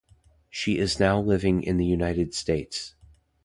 [0.49, 2.95] She is now living in the United States.